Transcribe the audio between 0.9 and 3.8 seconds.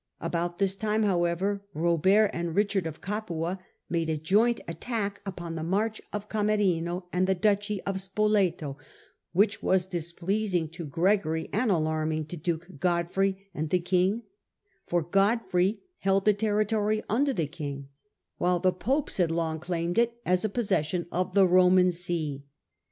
however, Robert and Richard of Capua